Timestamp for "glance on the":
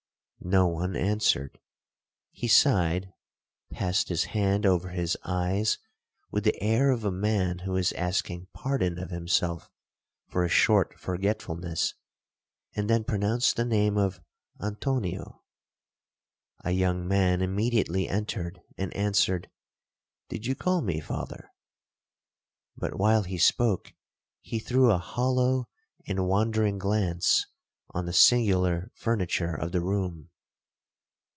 26.79-28.11